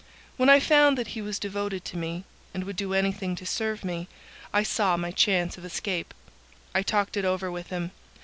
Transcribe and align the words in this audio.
When 0.35 0.49
I 0.49 0.59
found 0.59 0.97
that 0.97 1.09
he 1.09 1.21
was 1.21 1.37
devoted 1.37 1.85
to 1.85 1.95
me 1.95 2.23
and 2.55 2.63
would 2.63 2.75
do 2.75 2.95
anything 2.95 3.35
to 3.35 3.45
serve 3.45 3.85
me, 3.85 4.07
I 4.51 4.63
saw 4.63 4.97
my 4.97 5.11
chance 5.11 5.59
of 5.59 5.63
escape. 5.63 6.15
I 6.73 6.81
talked 6.81 7.17
it 7.17 7.23
over 7.23 7.51
with 7.51 7.67
him. 7.67 7.91